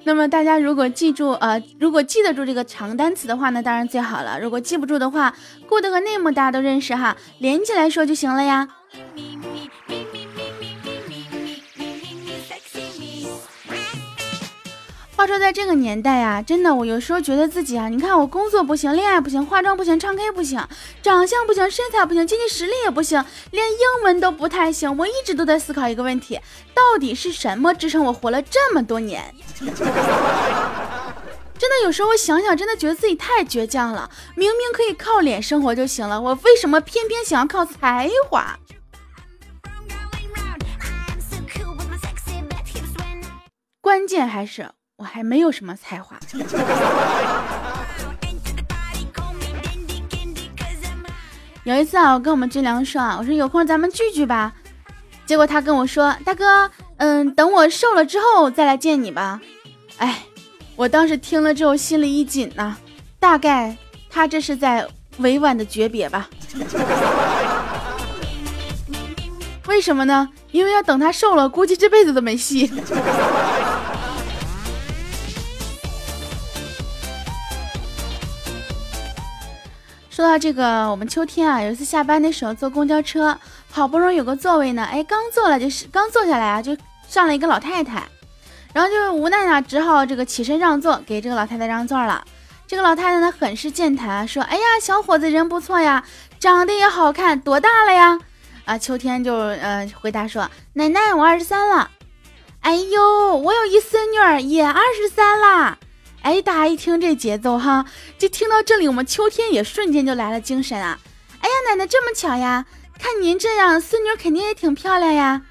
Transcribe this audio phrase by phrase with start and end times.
[0.07, 4.39] 那么大家如果记住呃，如果记得住这个长单词的话呢，当然最好了。
[4.39, 5.35] 如果记不住的话
[5.67, 8.69] ，good 和 name 大家都认识哈，连起来说就行了呀。
[15.27, 20.65] 说在这个年代啊，真的，我有时候觉得自己啊，你看我工作不行，恋爱不行，化妆不行，唱 K 不行，
[21.01, 24.95] 长相不行，身材不行，经济实力也不行，连英文都不太行。
[24.97, 26.39] 我一直都在思考一个问题：
[26.73, 29.35] 到底是什么支撑我活了这么多年？
[31.59, 34.09] 真的，有时候我想想，真的觉得自己太倔强了。
[34.35, 38.57] 明明可以靠脸生活就行了，我为什么偏偏想要靠才华？
[43.81, 44.69] 关键还是。
[44.97, 46.17] 我还没有什么才华。
[51.63, 54.53] 有一次啊，我跟我们军良说啊，我说有空咱们聚聚吧。
[55.27, 59.39] 结果他跟我说，大哥，嗯，等我瘦了之后再来见你吧。
[59.97, 60.23] 哎，
[60.75, 62.75] 我当时听了之后心里一紧呐，
[63.19, 63.77] 大概
[64.09, 64.87] 他这是在
[65.17, 66.27] 委婉的诀别吧。
[69.67, 70.27] 为什么呢？
[70.49, 72.71] 因为要等他瘦了，估计这辈子都没戏。
[80.17, 83.37] 说到这个，我们秋天啊，有一次下班的时候坐公交车，
[83.69, 86.75] 好不容易有个座位呢，哎，刚坐了就是刚坐下来啊，就
[87.07, 88.01] 上了一个老太太，
[88.73, 92.25] 然后就无奈呢，只好这个起身让座，给这个老太太让座了。
[92.65, 96.03] 这个老太太呢，很是健谈，说：“哎呀，小伙子人不错呀，
[96.39, 98.19] 长得也好看，多大了呀？”
[98.65, 101.91] 啊，秋天就呃回答说：“奶奶，我二十三了。”
[102.61, 105.77] 哎呦，我有一孙女儿也二十三啦。
[106.27, 107.85] 哎，大家一听这节奏哈，
[108.17, 110.99] 就听到这里，我们秋天也瞬间就来了精神啊！
[111.39, 112.65] 哎呀，奶奶这么巧呀，
[112.99, 115.41] 看您这样，孙女肯定也挺漂亮呀。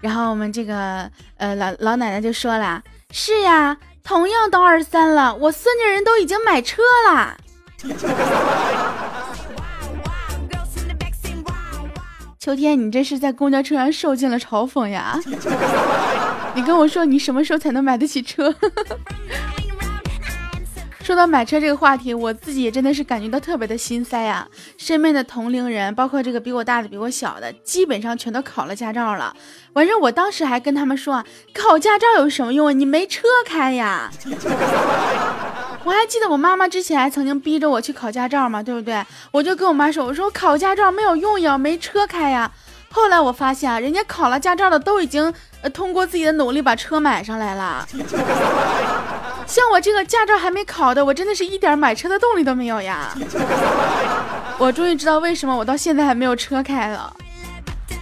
[0.00, 7.36] 然后我们这个呃老老奶奶就说了：“是呀，同样都二十三了，我孙女人都已经买车了。
[12.38, 15.18] 秋天，你这是在公交车上受尽了嘲讽呀？
[16.54, 18.54] 你跟我说，你什么时候才能买得起车？
[21.12, 24.48] 说到买车这个话题，我自己也真的是感觉到特别的心塞呀。
[24.78, 29.36] 身边的同龄人，包括这个比我大的、比我小的，基本上全都考了驾照了。
[29.74, 31.22] 完事，我当时还跟他们说，
[31.52, 32.72] 考驾照有什么用啊？
[32.72, 34.10] 你没车开呀。
[35.84, 39.04] 我还记得我妈妈之前还曾经逼着我去考驾照嘛，对不对？
[39.32, 42.50] 我就跟我妈说，我说考驾照没有用呀，没车开呀。
[42.90, 45.30] 后来我发现啊，人家考了驾照的都已经
[45.74, 47.86] 通过自己的努力把车买上来了。
[49.52, 53.14] 像我这个驾照还没考的，我真的是一点买车的动力都没有呀！
[54.56, 57.14] 我终于知道为什么我到现在还没有车开了。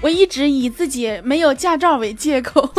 [0.00, 2.72] 我一直以自己没有驾照为借口。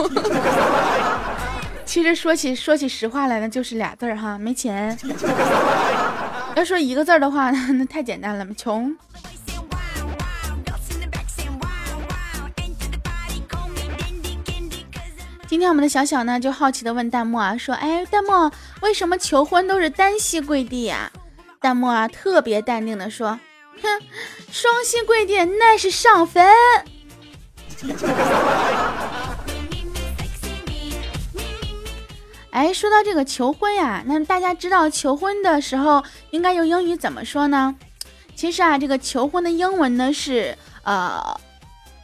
[1.83, 4.97] 其实说起说起实话来呢，就是俩字儿哈，没钱。
[6.55, 8.95] 要说一个字儿的话，那太简单了，穷。
[15.51, 18.49] 今天我们的小小呢就好奇的问弹幕啊，说，哎，弹幕
[18.81, 21.11] 为什么求婚都是单膝跪地呀？
[21.59, 23.37] 弹幕啊特别淡定的说，
[23.81, 24.01] 哼，
[24.49, 26.47] 双膝跪地那是上坟。
[32.51, 37.75] 哎，说到这个求婚呀，那大家知道求婚的时候应该用英语怎么说呢？
[38.37, 41.37] 其实啊，这个求婚的英文呢是呃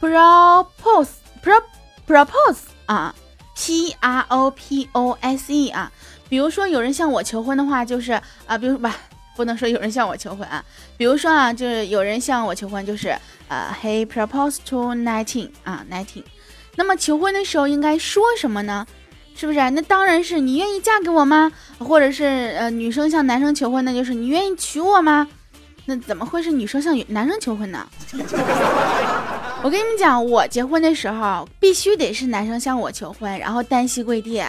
[0.02, 3.14] ，propose，pro，propose 啊
[3.58, 5.90] ，p r o p o s e 啊。
[6.28, 8.12] 比如说有人向我求婚的话，就是
[8.46, 8.94] 啊，比如吧，
[9.36, 10.64] 不能说有人向我求婚啊。
[10.96, 13.16] 比如说啊，就是有人向我求婚，就是
[13.48, 16.22] 呃，he proposed to nineteen 啊，nineteen。
[16.76, 18.86] 那么求婚的时候应该说什么呢？
[19.34, 19.58] 是不是？
[19.70, 21.50] 那当然是你愿意嫁给我吗？
[21.78, 22.24] 或者是
[22.58, 25.26] 呃，女生向男生求婚，那就是你愿意娶我吗？
[25.86, 27.88] 那怎么会是女生向男生求婚呢？
[29.60, 34.42] 我跟你们讲，我结婚的时候必须得是男生向我求婚，然后单膝跪地，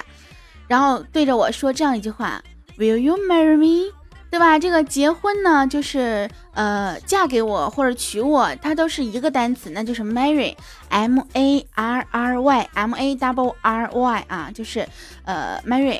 [0.67, 2.41] 然后对着我说这样一句话
[2.77, 3.91] ：Will you marry me？
[4.29, 4.59] 对吧？
[4.59, 14.87] 这个结婚呢，就是呃，嫁给我或者娶我，它都是一个单词，那就是 marry，m a r r y，m a double r y 啊，就是
[15.25, 15.99] 呃 marry。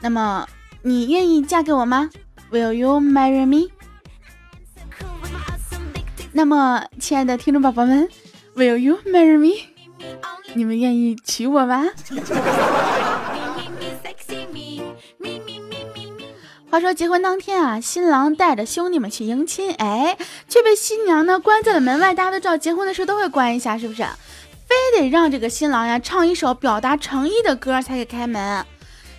[0.00, 0.48] 那么
[0.80, 2.08] 你愿意嫁给我吗
[2.50, 3.70] ？Will you marry me？
[6.32, 8.08] 那么亲爱的听众宝宝们
[8.56, 9.66] ，Will you marry me？
[10.54, 11.86] 你们愿意娶我吗？
[16.68, 20.18] 话说结婚当天啊，新郎带着兄弟们去迎亲，哎，
[20.48, 22.12] 却被新娘呢关在了门外。
[22.12, 24.02] 大家都知道，结婚的时候都会关一下，是不是？
[24.66, 28.66] 非得让这个新郎呀唱一首表达诚意的歌才给开门。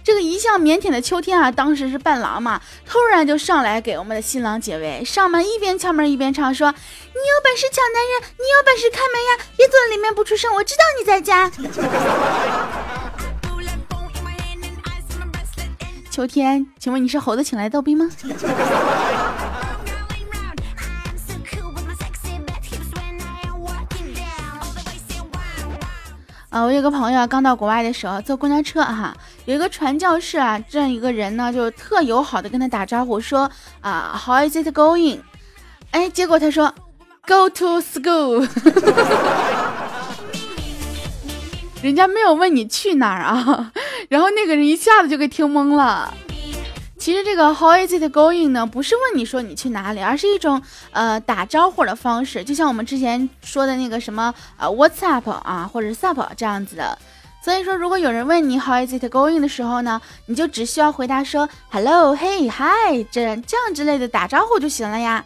[0.08, 5.04] 这个一向腼腆的秋天啊，当时是伴郎嘛，突然就上来给我们的新郎解围。
[5.04, 9.38] 上门一边敲门一边唱，说：“你有本事抢男人，你有本事开门呀！
[9.58, 11.52] 别坐在里面不出声，我知道你在家。”
[16.10, 18.10] 秋天，请问你是猴子请来逗逼吗？
[26.50, 29.14] 啊，我有个朋友刚到国外的时候坐公交车哈，
[29.48, 33.50] 有一个传教士啊，这样一个人呢，就特友好的跟他打招呼说
[33.80, 35.20] 啊，How is it going？
[35.92, 36.76] 哎，结果他说
[37.26, 38.46] ，Go to school。
[41.82, 43.72] 人家没有问你去哪儿啊，
[44.10, 46.14] 然后那个人一下子就给听懵了。
[46.98, 50.62] 其实这个 How is it going 呢，不是问你说你去哪里，而是一种
[50.92, 57.00] 呃打招呼的方式，就像我们之前说的那个什么呃 What's up 啊，或者 Sup 这样子的。
[57.48, 65.24] 所以说，如果有人问你 How is it going 的时候呢，你就只需要回答说 Hello、Hey、Hi 这这样之类的打招呼就行了呀。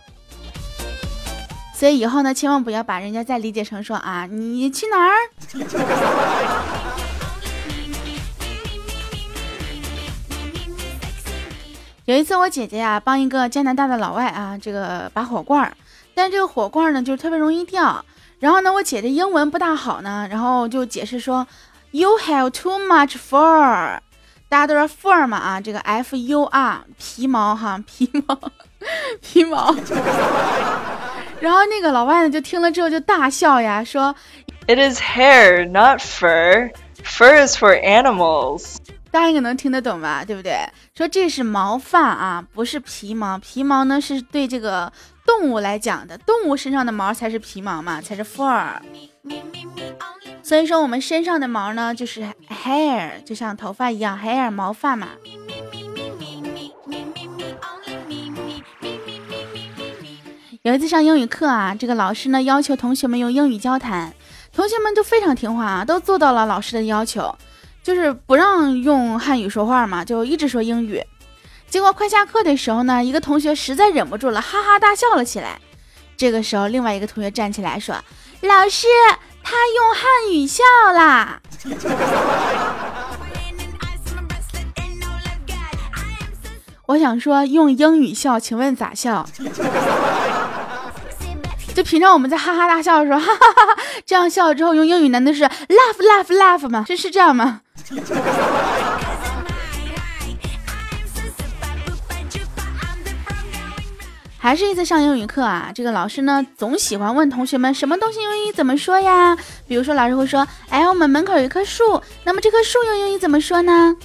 [1.73, 5.13] 所以以后呢，千万不要把人家再理解成说啊，你去哪儿？
[12.05, 15.75] 有一次我姐姐呀帮一个加拿大的老外啊，这个拔火罐儿，
[16.13, 18.05] 但这个火罐呢就特别容易掉。
[18.37, 21.47] 然后呢，我姐姐英文不大好呢，然后就解释说
[21.91, 23.99] ，You have too much fur。
[24.49, 28.51] 大家都说 fur 嘛啊，这个 F U R 皮毛哈，皮毛，
[29.21, 29.73] 皮毛。
[31.39, 34.13] 然后那个老外呢，就听了之后就大笑呀，说
[34.67, 36.71] ：“It is hair, not fur.
[37.01, 38.75] Fur is for animals.”
[39.09, 40.25] 大家应该能听得懂吧？
[40.25, 40.67] 对不对？
[40.95, 43.37] 说这是毛发啊，不是皮毛。
[43.37, 44.91] 皮毛呢是对这个
[45.25, 48.73] 动物来讲的，动物身上的毛才是皮毛嘛，才是 fur。
[50.43, 55.09] 所以说我们身上的毛呢，就是 hair，就像头发一样，hair 毛发嘛。
[60.63, 64.13] 有一次上英语课啊，这个老师呢要求同学们用英语交谈，
[64.53, 67.35] 同学们都非常听话啊，都做到了老师的要求，
[67.81, 71.03] 就是不让用汉语说话嘛，就一直说英语。
[71.67, 75.59] 结果快下课的时候呢，一个同学实在忍不住了，哈哈大笑了起来。
[76.17, 77.95] 这个时候，另外一个同学站起来说
[78.41, 78.87] ：“老师，
[79.43, 81.39] 他用汉语笑啦。”
[86.87, 89.25] 我想说，用英语笑，请问咋笑？
[91.73, 96.83] 就平常我们在哈哈大笑的时候， 哈哈哈哈，这样笑了之后，用英语难道是 laugh laugh laugh 吗？
[96.85, 97.61] 这是这样吗？
[104.43, 109.37] 还是一次上英语课啊，这个老师呢总喜欢问同学们什么东西用英语怎么说呀？
[109.67, 113.95] 比如说老师会说，哎，我们门口有一棵树，那么这棵树用英语怎么说呢？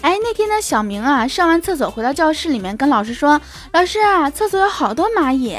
[0.00, 3.40] 哎，那天呢，小明啊上完厕所回到教室里面，跟老师说，
[3.72, 5.58] 老师啊，厕所有好多蚂蚁。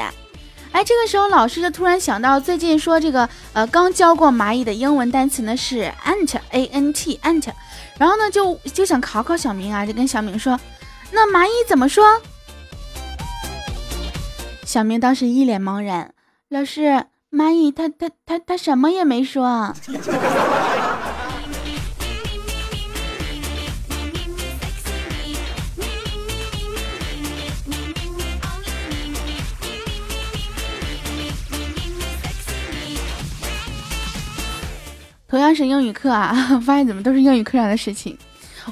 [0.71, 7.50] 哎，这个时候老师就突然想到，最近说这个呃，刚教过蚂蚁的英文单词呢是 ant，a n t ant，
[7.97, 10.57] 然后呢就就想考考小明啊，就跟小明说，
[11.11, 12.05] 那蚂蚁怎么说？
[14.71, 16.13] 小明当时一脸茫然
[16.47, 19.73] 老师蚂蚁他他他他什么也没说
[35.27, 38.17] 同样是英语课啊 发现怎么都是英语课上的事情。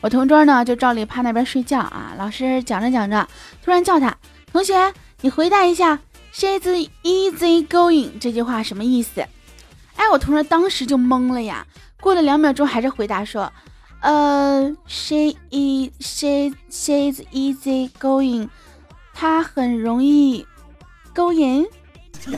[0.01, 3.27] 我同桌呢就照例趴那边睡觉啊老师讲着讲着
[3.61, 4.15] 突然叫他
[4.53, 4.73] 同学
[5.21, 5.99] 你回答一下
[6.33, 9.21] “she's easy going” 这句话什么意思？
[9.95, 11.67] 哎，我同学当时就懵了呀。
[11.99, 13.51] 过了两秒钟，还是回答说
[13.99, 18.47] ：“呃，she is she she's easy going，
[19.13, 20.45] 她很容易
[21.13, 21.67] 勾引。”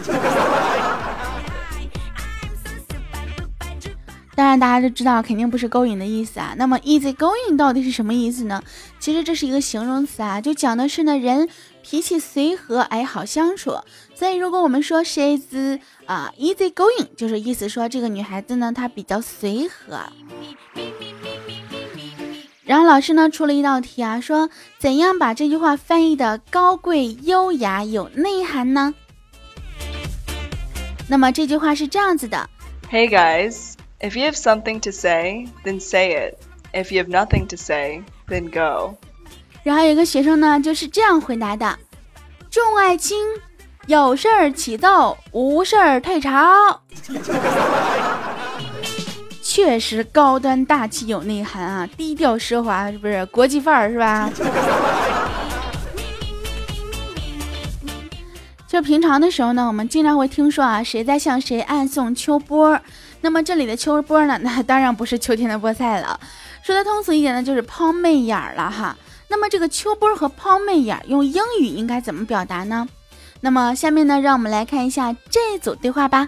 [4.34, 6.56] 当然，大家都知道，肯定不是勾引的意思啊。
[6.58, 8.64] 那么，easy going 到底是什么意思呢？
[9.00, 11.48] 其实这是一个形容词啊，就讲的是呢人
[11.84, 13.78] 脾气随和，哎，好相处。
[14.16, 20.00] 所以，如果我们说 she's 啊，easy going，就是意思说这个女孩子呢她比较随和。
[22.64, 28.94] 然后老师呢出了一道题啊，说怎样把这句话翻译的高贵、优雅、有内涵呢？
[31.10, 32.50] 那么这句话是这样子的
[32.90, 33.74] ：Hey guys。
[34.04, 36.40] If you have something to say, then say it.
[36.74, 38.98] If you have nothing to say, then go.
[39.64, 41.78] 然后有个学生呢，就是这样回答的：
[42.50, 43.18] 众爱卿，
[43.86, 46.82] 有事儿起奏，无事儿退朝。
[49.44, 53.26] 确实高端大气有内涵啊，低调奢华是不是？
[53.28, 54.32] 国际范儿是吧？
[58.68, 62.80] 就平常的时候呢，我们经常会听说啊，谁在向谁暗送秋波。
[63.20, 66.20] 那么这里的秋波呢，那当然不是秋天的菠菜了。
[66.64, 68.96] 说的通俗一点呢，就是抛媚眼了哈。
[69.32, 72.86] 那么这个秋波和抛媚眼用英语应该怎么表达呢？
[73.40, 76.28] 那么下面呢，让我们来看一下这一组对话吧。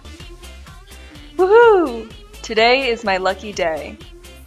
[1.35, 2.05] Woohoo!
[2.41, 3.97] Today is my lucky day.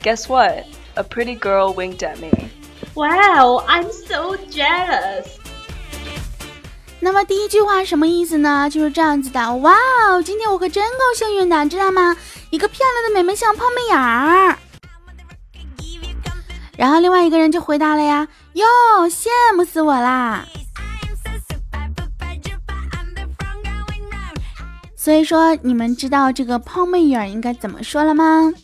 [0.02, 0.64] Guess what?
[0.94, 2.30] A pretty girl winked at me.
[2.94, 5.26] Wow, I'm so jealous.
[6.98, 8.70] 那么第一句话什么意思呢？
[8.70, 9.56] 就是这样子的。
[9.56, 9.74] 哇
[10.08, 12.16] 哦，今天我可真够幸运的，知道吗？
[12.48, 14.56] 一个漂亮的美眉像抛媚眼儿。
[16.78, 18.64] 然后另外一个人就回答了呀，哟，
[19.06, 20.46] 羡慕死我啦。
[24.96, 28.54] 所以说，你们知道这个泡妹眼儿应该怎么说了吗？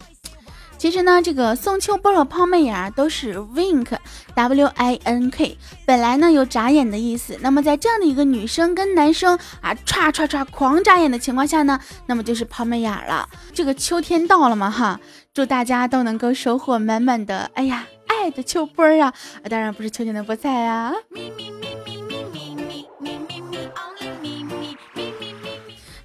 [0.79, 7.39] 其实呢，这个宋秋波和抛媚眼都是 wink，w i n k，本来呢有眨眼的意思。
[7.43, 13.29] 那么在这样的一个女生跟男生啊唰唰唰狂眨眼的情况下呢，那么就是抛媚眼了。
[13.53, 14.99] 这个秋天到了嘛哈，
[15.35, 17.87] 祝大家都能够收获满满的哎呀
[18.23, 19.12] 爱的秋波啊！
[19.50, 20.93] 当然不是秋天的菠菜呀。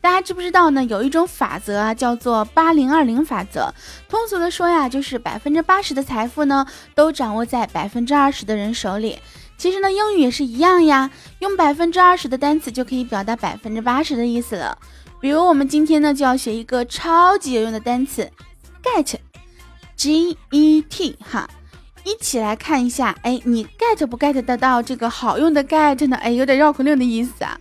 [0.02, 0.84] 大家知不知道呢？
[0.86, 3.72] 有一种法则啊，叫做八零二零法则。
[4.10, 9.20] 通俗的说呀，就是百分之八十的财富呢，都掌握在百分之二十的人手里。
[9.56, 14.76] 其实呢，英语也是一样呀，用百分之二十的单词就可以表达百分之八十的意思了。
[15.22, 18.28] 比如我们今天呢，就要学一个超级有用的单词
[18.82, 21.48] ，get，G E T 哈，
[22.08, 26.16] 一起来看一下，哎，你 get 不 get 得到这个好用的 get 呢？
[26.16, 27.60] 哎，有点绕口令的意思啊。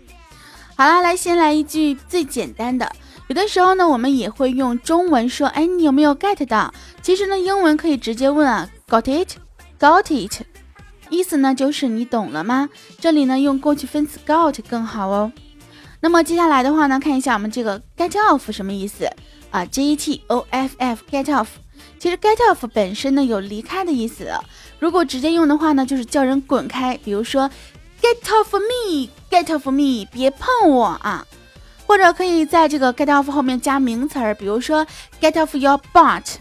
[0.76, 2.88] 好啦，来先来一句最简单的。
[3.26, 6.72] 有的时候呢，我们也会用中文说，哎，你有没有 get 到？
[7.02, 10.42] 其实呢，英文可以直接问啊，got it，got it，
[11.10, 12.68] 意思呢就是你懂了吗？
[13.00, 15.32] 这里呢用过去分词 got 更好哦。
[15.98, 19.10] 那么接下来的话呢，看一下我们这个 get off 什么意思
[19.50, 21.48] 啊？G E T O F F，get off。
[22.06, 24.30] 其实 get off 本身呢有离开的意思。
[24.78, 26.96] 如果直接用的话呢，就是叫人滚开。
[27.04, 27.50] 比如说。
[28.00, 29.08] Get off me!
[29.28, 30.06] Get off me!
[30.12, 31.26] 别碰我啊！
[31.86, 34.86] 或者可以在这个 get off 后面加名词儿，比如说
[35.20, 36.36] get off your butt，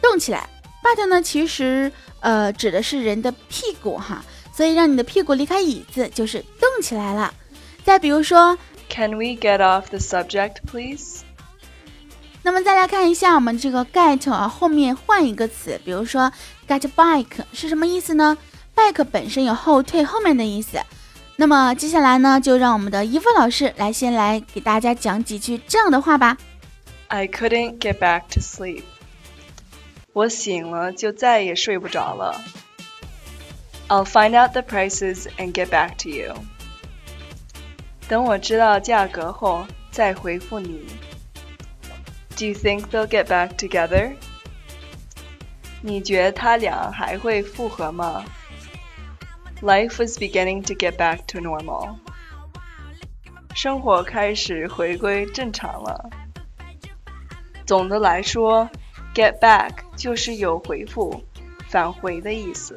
[0.00, 0.48] 动起来。
[0.82, 4.24] butt 呢，其实呃指的是人的屁股哈，
[4.54, 7.34] 所以让你的屁股离开椅子就是动起来了。
[7.84, 8.56] 再比如说
[8.88, 11.25] ，Can we get off the subject, please？
[12.46, 16.30] 那么再来看一下我们这个 get 啊，后面换一个词，比如说
[16.68, 18.38] get back 是什么意思呢
[18.76, 20.78] ？back 本身有后退、后面的意思。
[21.34, 26.36] 那么接下来呢，就让我们的姨夫老师来先来给大家讲几句这样的话吧。
[27.08, 28.84] I couldn't get back to sleep。
[30.12, 32.40] 我醒了就再也睡不着了。
[33.88, 36.36] I'll find out the prices and get back to you。
[38.06, 40.86] 等我知道价格后再回复你。
[42.37, 44.15] Do you think they'll get back together？
[45.81, 48.23] 你觉得他俩还会复合吗？
[49.61, 51.97] Life was beginning to get back to normal.
[53.53, 56.09] 生活开始回归正常了。
[57.65, 58.69] 总的来说，
[59.13, 61.23] get back 就是有回复、
[61.67, 62.75] 返回的意思。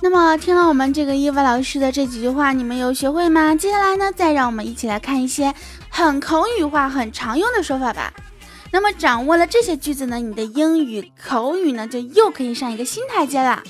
[0.00, 3.54] 那么听了我们这个伊娃老师的这几句话，你们有学会吗？
[3.54, 5.52] 接下来呢，再让我们一起来看一些
[5.88, 8.12] 很口语化、很常用的说法吧。
[8.70, 13.62] 那么掌握了这些句子呢，你的英语口语呢就又可以上一个新台阶了。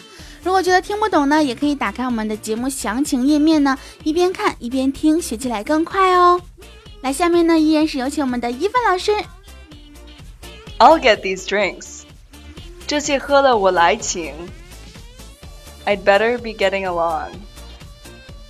[0.43, 6.41] 如果觉得听不懂呢，也可以打开我们的节目详情页面呢，一边看一边听，学起来更快哦。
[7.03, 9.13] 来，下面呢依然是有请我们的伊凡老师。
[10.79, 12.03] I'll get these drinks。
[12.87, 14.35] 这些喝了我来请。
[15.86, 17.32] I'd better be getting along。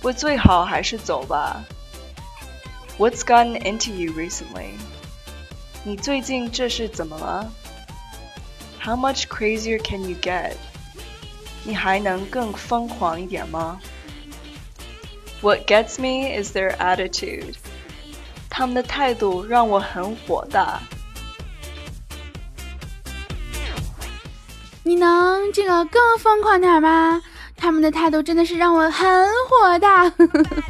[0.02, 1.64] 我最好还是走吧。
[2.98, 4.72] What's gotten into you recently？
[5.84, 7.50] 你最近这是怎么了？
[8.84, 10.54] How much crazier can you get？
[11.64, 13.80] 你还能更疯狂一点吗？
[15.40, 17.54] What gets me is their attitude。
[18.50, 20.82] 他们的态度让我很火大。
[24.87, 27.21] 你能这个更疯狂点吗？
[27.57, 29.05] 他们的态度真的是让我很
[29.49, 30.09] 火大。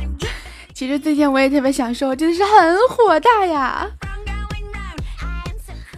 [0.73, 3.87] 其实最近我也特别想说，真的是很火大呀。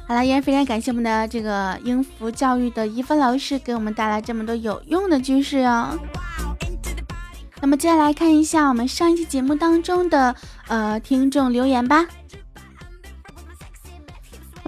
[0.06, 5.98] 好了，依然非常感谢我们的这个英孚教育的一芬老师给我们带来这么多有用的知识哦。
[7.62, 10.36] 那么接下来看一下我们上一期节目当中的
[10.68, 12.06] 呃听众留言吧。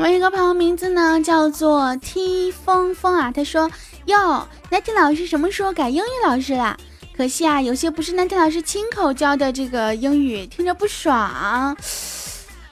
[0.02, 3.70] 我们一个朋友名字呢叫做 T 风风啊，他说
[4.06, 6.76] ：“哟，南天老师什么时候改英语老师啦？
[7.16, 11.78] 可惜啊，有些不是南天老师亲口教的这个英语，听着不爽。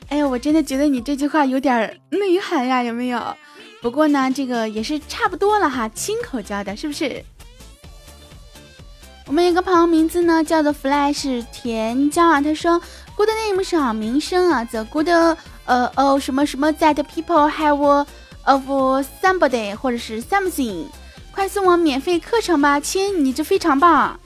[0.07, 3.37] 哎呀，我真的觉得你这句话有点内涵呀，有没有？
[3.79, 7.23] 不过呢，这个也是差不多了哈，亲口教的，是不是？”
[9.27, 12.81] 我们一个朋友名字呢叫做 Flash 甜椒啊，他说
[13.15, 15.07] Good name 是好名声啊，The good
[15.69, 18.05] 呃哦什么什么 that people have
[18.43, 18.69] of
[19.21, 20.87] somebody 或者是 something，
[21.31, 24.19] 快送我免费课程吧，亲，你这非常棒。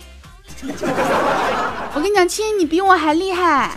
[1.93, 3.75] 我跟你讲，亲，你比我还厉害。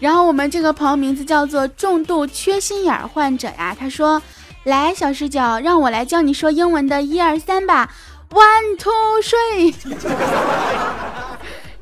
[0.00, 4.20] 然后我们这个朋友名字叫做重度缺心眼患者呀，他说。
[4.64, 7.88] 来，小视角，让我来教你说英文的一二三吧。
[8.28, 8.92] One two
[9.22, 9.72] three，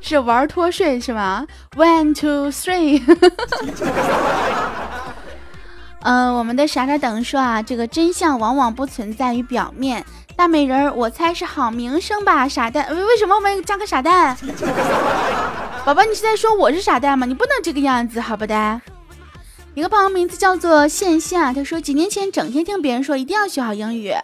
[0.08, 3.02] 是玩脱睡是吗？One two three。
[6.02, 10.06] 嗯，我们的傻傻等说啊，这个真相往往不存在于表面。
[10.36, 12.46] 大美人，我猜是好名声吧？
[12.46, 14.36] 傻蛋，为为什么我们加个傻蛋？
[15.84, 17.26] 宝宝，你是在说我是傻蛋吗？
[17.26, 18.80] 你不能这个样子，好不的。
[19.74, 24.14] 一个朋友名字叫做线下，他说几年前整天听别人说一定要学好英语，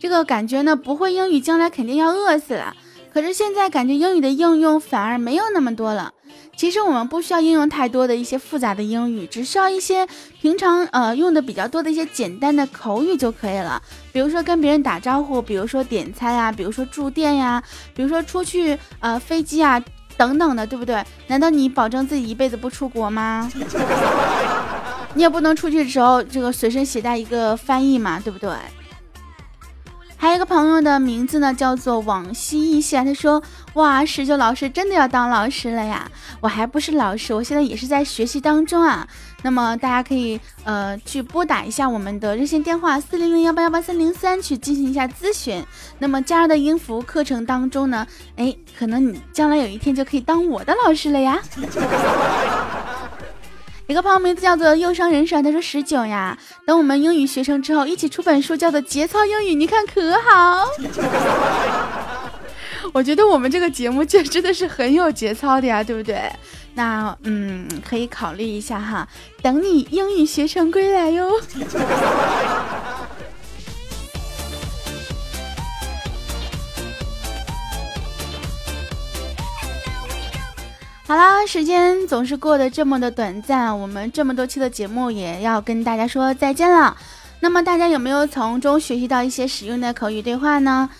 [0.00, 2.76] 这个感觉呢不会英语将来肯定要饿死了。
[3.14, 6.12] 可是现在感觉英语的应用反而没有那么多了。
[6.56, 10.04] 其实我们不需要应用太多的一些复杂的英语，只需要一些
[10.40, 13.80] 平常呃用的比较多的一些简单的口语就可以了。
[14.12, 17.62] 比如说跟别人打招呼，比如说点餐呀，比如说住店呀，
[17.94, 19.80] 比如说出去呃飞机啊
[20.16, 21.00] 等等的，对不对？
[21.28, 23.48] 难道你保证自己一辈子不出国吗？
[25.14, 28.50] 你也不能出去的时候，这个随身携带一个翻译嘛，对不对？
[30.16, 33.04] 还有一个朋友的名字呢，叫做往昔一线。
[33.04, 33.42] 他说
[33.74, 36.10] ：“哇，十九老师真的要当老师了呀！
[36.40, 39.06] 我还不是老师，我现在也是在学习当中啊。
[39.42, 45.62] 那么大家可以呃去拨打一下我们的热线电话四零零幺八幺八三零三去进行一下咨询。
[45.98, 51.38] 那么加入的音符课程当中呢，哎，可能你将来有一天就可以当我的老师了呀。”
[53.86, 60.66] 一个朋友名字叫做忧伤人生，他说十九呀，等我们英语学成之后，一起出本书，叫做节操英语，你看可好？
[62.94, 66.18] 我觉得我们这个节目就真的是很有节操的呀，对不对？
[66.74, 69.06] 那嗯，可以考虑一下哈，
[69.42, 71.30] 等你英语学成归来哟。
[81.14, 86.96] 好啦，时间总是过得这么的短暂，我们这么多期的节目也要跟大家说再见了。
[87.38, 90.90] 那么大家有没有从中学习到一些实用的口语对话呢？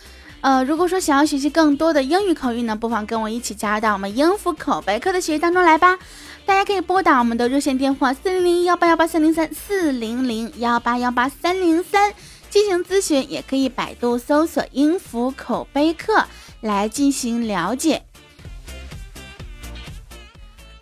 [0.41, 5.99] 呃，如果说想要学习更多的英语口语呢，不妨跟我一起加入到我们英孚口碑课的学习当中来吧。
[6.47, 12.15] 大家可以拨打我们的热线电话四零零幺八幺八三零三四零零幺八幺八三零三
[12.49, 16.25] 进行咨询，也可以百度搜索英孚口碑课
[16.61, 18.05] 来进行了解。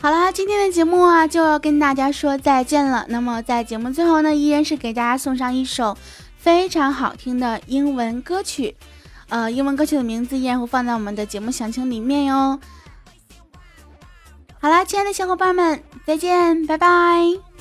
[0.02, 3.06] 好啦，今天的节目啊就要跟大家说再见了。
[3.08, 5.96] 那么在节目最后呢，依然是给大家送上一首
[6.36, 8.74] 非常好听的英文歌曲，
[9.28, 12.58] 呃，英文歌曲的名字依然会放在我们的节目详情里面哟。
[14.58, 17.51] 好啦，亲爱的小伙伴们，再见，拜拜。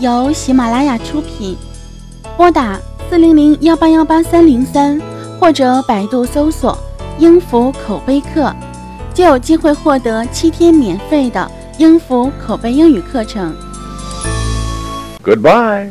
[0.00, 1.54] 由喜马拉雅出品，
[2.34, 4.98] 拨打四零零幺八幺八三零三
[5.38, 6.76] 或者百度搜索
[7.18, 8.54] “英孚口碑课”，
[9.12, 13.54] 就有机会获得七天免费的英孚口碑英语课程。
[15.22, 15.88] Goodbye.